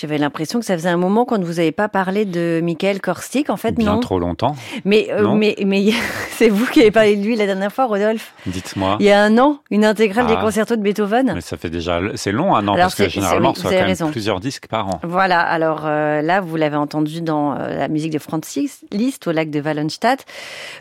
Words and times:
J'avais 0.00 0.16
l'impression 0.16 0.60
que 0.60 0.64
ça 0.64 0.74
faisait 0.78 0.88
un 0.88 0.96
moment 0.96 1.26
qu'on 1.26 1.36
ne 1.36 1.44
vous 1.44 1.60
avait 1.60 1.72
pas 1.72 1.88
parlé 1.88 2.24
de 2.24 2.60
Michael 2.62 3.02
Korstik. 3.02 3.50
En 3.50 3.58
fait, 3.58 3.72
Bien 3.72 3.92
non. 3.94 4.00
trop 4.00 4.18
longtemps. 4.18 4.56
Mais, 4.86 5.08
euh, 5.10 5.34
mais, 5.34 5.56
mais 5.66 5.90
c'est 6.38 6.48
vous 6.48 6.64
qui 6.64 6.80
avez 6.80 6.90
parlé 6.90 7.16
de 7.16 7.22
lui 7.22 7.36
la 7.36 7.44
dernière 7.44 7.70
fois, 7.70 7.84
Rodolphe. 7.84 8.32
Dites-moi. 8.46 8.96
Il 9.00 9.04
y 9.04 9.10
a 9.10 9.22
un 9.22 9.36
an, 9.36 9.58
une 9.70 9.84
intégrale 9.84 10.26
des 10.26 10.34
Ah. 10.38 10.40
concertos 10.40 10.76
de 10.76 10.80
Beethoven. 10.82 11.32
Mais 11.34 11.42
ça 11.42 11.58
fait 11.58 11.68
déjà, 11.68 12.00
c'est 12.14 12.32
long 12.32 12.54
un 12.56 12.66
an 12.66 12.72
Alors, 12.72 12.86
parce 12.86 12.94
que 12.94 13.08
généralement 13.10 13.50
on 13.50 13.52
reçoit 13.52 13.70
quand 13.72 13.86
même 13.86 14.10
plusieurs 14.10 14.40
disques 14.40 14.68
par 14.68 14.88
an. 14.88 15.00
Voilà, 15.02 15.40
alors 15.40 15.82
euh, 15.84 16.22
là, 16.22 16.40
vous 16.40 16.56
l'avez 16.56 16.76
entendu 16.76 17.20
dans 17.20 17.52
euh, 17.54 17.76
la 17.76 17.88
musique 17.88 18.12
de 18.12 18.18
Francis 18.18 18.84
Liszt 18.92 19.26
au 19.26 19.32
lac 19.32 19.50
de 19.50 19.60
Wallenstadt. 19.60 20.24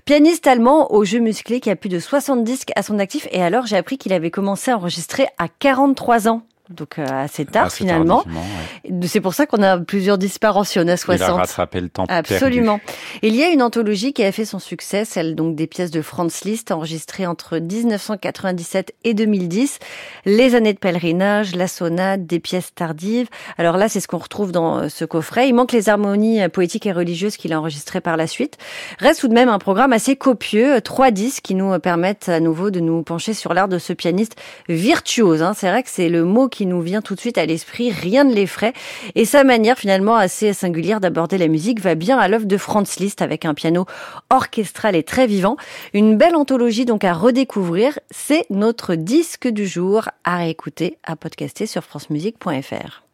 Pianiste 0.06 0.48
allemand 0.48 0.94
au 0.94 1.04
jeu 1.04 1.20
musclé 1.20 1.60
qui 1.60 1.70
a 1.70 1.76
plus 1.76 1.90
de 1.90 2.00
60 2.00 2.46
disques 2.46 2.72
à 2.78 2.84
son 2.84 3.00
actif. 3.00 3.28
Et 3.32 3.44
alors, 3.44 3.66
j'ai 3.66 3.76
appris 3.76 3.98
qu'il 3.98 4.14
avait 4.14 4.32
commencé 4.32 4.72
à 4.72 4.78
enregistrer 4.78 5.28
à 5.38 5.48
43 5.50 6.30
ans. 6.30 6.44
Donc 6.70 7.00
euh, 7.00 7.06
assez 7.08 7.46
tard 7.46 7.66
Assez 7.66 7.78
finalement. 7.78 8.24
ouais. 8.28 9.08
C'est 9.08 9.22
pour 9.22 9.34
ça 9.34 9.46
qu'on 9.48 9.64
a 9.64 9.78
plusieurs 9.80 10.18
disparitions 10.20 10.82
on 10.84 10.88
a 10.88 10.92
Il 10.92 10.92
a 10.92 10.98
60. 10.98 11.38
rattrapé 11.40 11.82
le 11.82 11.90
temps 11.90 12.06
perdu. 12.06 12.34
Absolument. 12.34 12.80
Il 13.24 13.36
y 13.36 13.44
a 13.44 13.50
une 13.50 13.64
anthologie 13.64 14.14
qui 14.14 14.24
a 14.24 14.32
fait 14.32 14.46
son 14.46 14.60
succès, 14.60 15.04
celle 15.06 15.36
donc 15.36 15.56
des 15.56 15.66
pièces 15.68 15.90
de 15.92 16.02
Franz 16.02 16.42
Liszt 16.46 16.72
enregistrées 16.72 17.26
entre 17.26 17.58
1997 17.58 18.94
et 19.04 19.14
2010, 19.14 19.80
les 20.26 20.56
années 20.56 20.74
de 20.74 20.78
pèlerinage, 20.80 21.56
la 21.56 21.68
sonate, 21.68 22.26
des 22.26 22.40
pièces 22.40 22.74
tardives. 22.74 23.28
Alors 23.58 23.78
là, 23.78 23.90
c'est 23.90 24.00
ce 24.00 24.08
qu'on 24.08 24.18
retrouve 24.18 24.52
dans 24.52 24.78
euh, 24.80 24.90
ce 24.90 25.06
coffret. 25.06 25.48
Il 25.50 25.54
manque 25.54 25.72
les 25.72 25.90
harmonies 25.90 26.42
euh, 26.42 26.50
poétiques 26.50 26.86
et 26.86 26.92
religieuses 26.92 27.38
qu'il 27.38 27.54
a 27.54 27.60
enregistrées 27.60 28.02
par 28.02 28.18
la 28.18 28.28
suite. 28.28 28.58
Reste 29.00 29.22
tout 29.22 29.28
de 29.28 29.34
même 29.34 29.50
un 29.50 29.60
programme 29.60 29.94
assez 29.94 30.16
copieux, 30.16 30.82
trois 30.82 31.12
disques 31.12 31.44
qui 31.44 31.56
nous 31.56 31.78
permettent 31.80 32.30
à 32.30 32.40
nouveau 32.40 32.70
de 32.72 32.80
nous 32.80 33.02
pencher 33.04 33.34
sur 33.34 33.54
l'art 33.54 33.68
de 33.68 33.80
ce 33.80 33.94
pianiste 33.94 34.36
virtuose. 34.68 35.42
hein. 35.42 35.54
C'est 35.56 35.70
vrai 35.70 35.84
que 35.84 35.90
c'est 35.90 36.10
le 36.10 36.24
mot 36.24 36.48
qui 36.48 36.59
nous 36.66 36.82
vient 36.82 37.02
tout 37.02 37.16
de 37.16 37.20
suite 37.20 37.38
à 37.38 37.46
l'esprit, 37.46 37.92
rien 37.92 38.24
ne 38.24 38.34
l'effraie. 38.34 38.74
Et 39.16 39.26
sa 39.26 39.44
manière 39.44 39.78
finalement 39.78 40.16
assez 40.16 40.54
singulière 40.54 41.00
d'aborder 41.00 41.38
la 41.38 41.48
musique 41.48 41.82
va 41.82 41.96
bien 41.96 42.18
à 42.18 42.28
l'œuvre 42.28 42.46
de 42.46 42.58
Franz 42.58 43.00
Liszt 43.00 43.22
avec 43.22 43.46
un 43.46 43.54
piano 43.54 43.86
orchestral 44.30 44.96
et 44.96 45.04
très 45.04 45.28
vivant. 45.28 45.58
Une 45.94 46.18
belle 46.18 46.36
anthologie 46.36 46.86
donc 46.86 47.04
à 47.04 47.14
redécouvrir. 47.14 48.00
C'est 48.12 48.46
notre 48.50 48.96
disque 48.96 49.48
du 49.48 49.68
jour 49.68 50.10
à 50.24 50.38
réécouter, 50.38 50.98
à 51.04 51.16
podcaster 51.16 51.66
sur 51.66 51.84
francemusique.fr. 51.84 53.09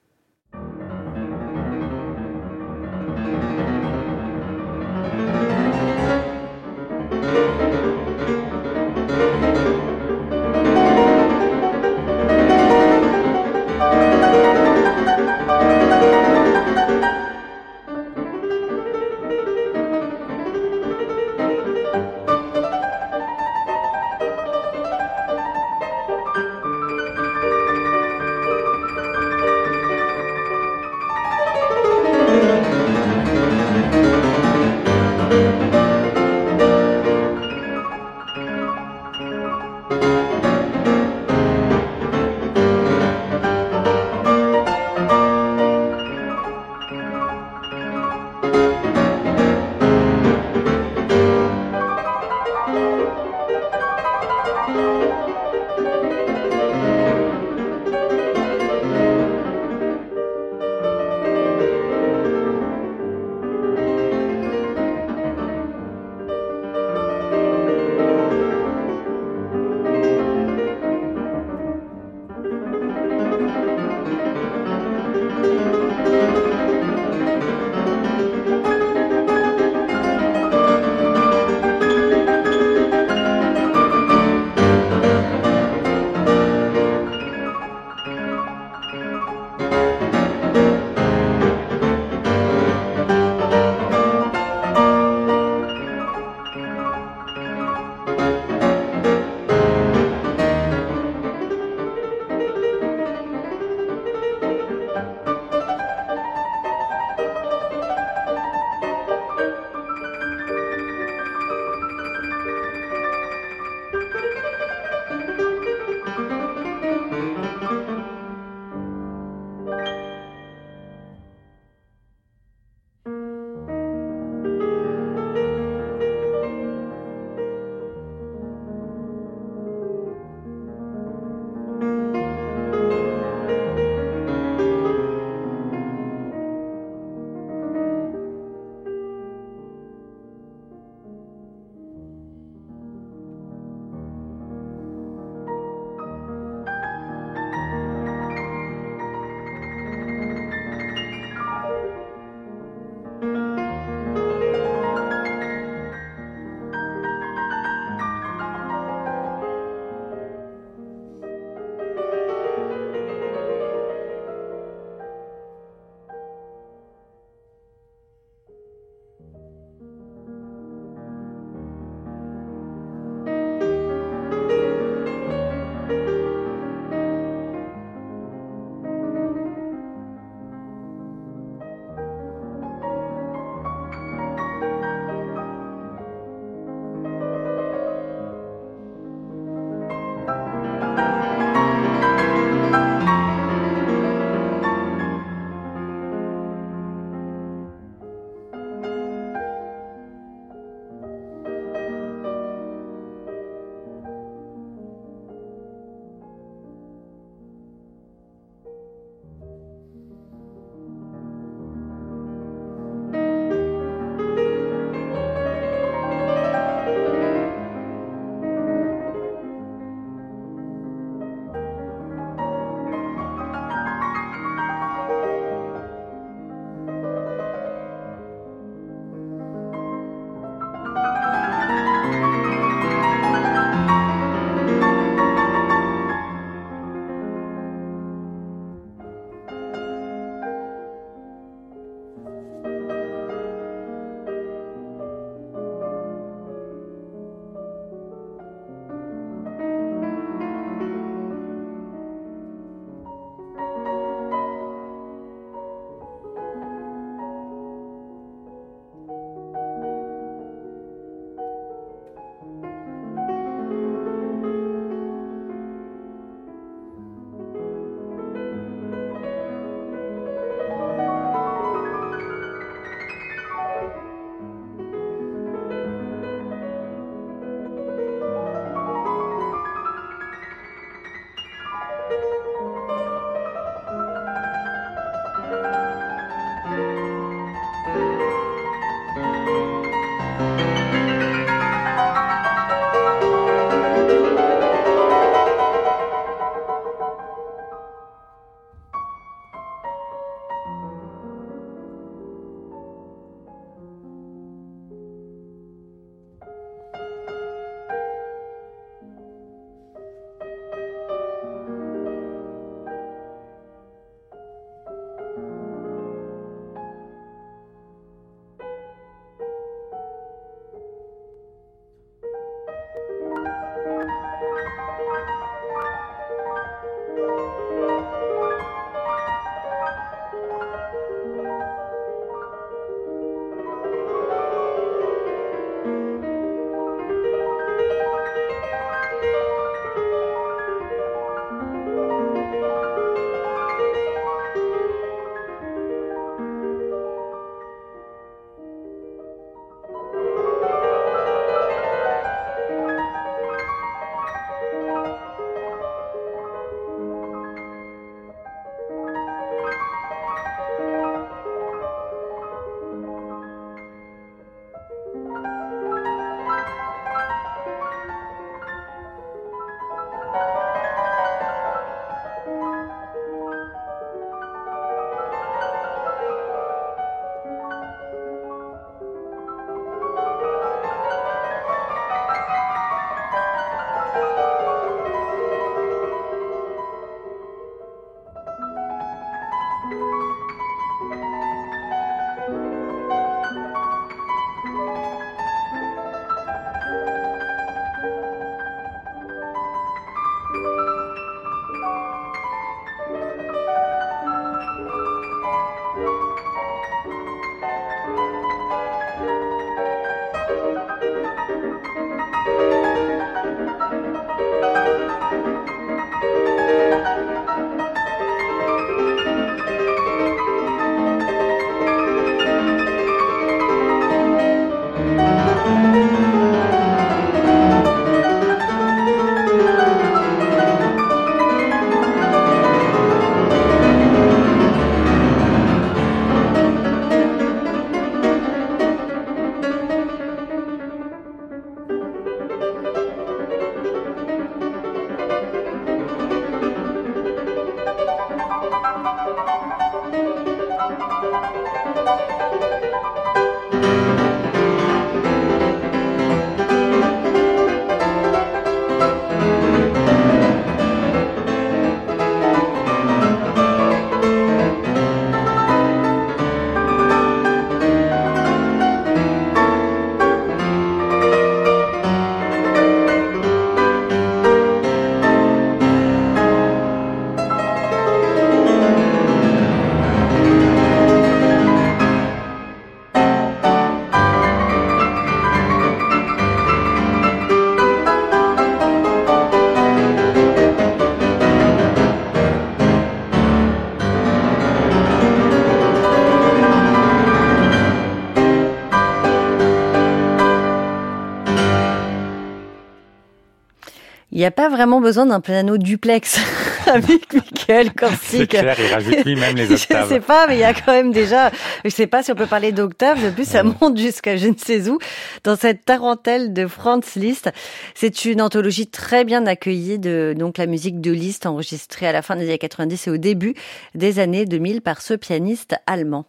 Il 504.35 504.39
n'y 504.39 504.45
a 504.45 504.51
pas 504.51 504.67
vraiment 504.67 504.99
besoin 504.99 505.25
d'un 505.25 505.39
piano 505.39 505.77
duplex 505.77 506.37
avec 506.87 507.33
Michael 507.33 507.93
Korsik. 507.93 508.19
C'est 508.19 508.47
clair, 508.47 508.75
il 508.77 508.93
rajoute 508.93 509.23
lui-même 509.23 509.55
les 509.55 509.71
octaves. 509.71 510.03
je 510.09 510.13
sais 510.15 510.19
pas, 510.19 510.45
mais 510.47 510.57
il 510.57 510.59
y 510.59 510.65
a 510.65 510.73
quand 510.73 510.91
même 510.91 511.13
déjà, 511.13 511.51
je 511.85 511.89
sais 511.89 512.05
pas 512.05 512.21
si 512.21 512.33
on 512.33 512.35
peut 512.35 512.45
parler 512.45 512.73
d'octaves, 512.73 513.23
de 513.23 513.29
plus 513.29 513.47
ça 513.47 513.63
monte 513.63 513.97
jusqu'à 513.97 514.35
je 514.35 514.49
ne 514.49 514.57
sais 514.57 514.89
où, 514.89 514.99
dans 515.45 515.55
cette 515.55 515.85
tarentelle 515.85 516.51
de 516.51 516.67
Franz 516.67 517.17
Liszt. 517.17 517.49
C'est 517.93 518.25
une 518.25 518.41
anthologie 518.41 518.87
très 518.87 519.23
bien 519.23 519.45
accueillie 519.45 519.99
de 519.99 520.35
donc 520.37 520.57
la 520.57 520.65
musique 520.65 520.99
de 520.99 521.11
Liszt 521.11 521.45
enregistrée 521.45 522.05
à 522.05 522.11
la 522.11 522.21
fin 522.21 522.35
des 522.35 522.43
années 522.43 522.57
90 522.57 523.07
et 523.07 523.11
au 523.11 523.17
début 523.17 523.55
des 523.93 524.19
années 524.19 524.43
2000 524.43 524.81
par 524.81 525.01
ce 525.01 525.13
pianiste 525.13 525.75
allemand. 525.87 526.25